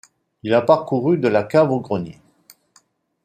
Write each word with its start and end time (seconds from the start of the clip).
Il 0.41 0.49
la 0.49 0.63
parcourut 0.63 1.19
de 1.19 1.27
la 1.27 1.43
cave 1.43 1.69
au 1.69 1.79
grenier. 1.79 2.17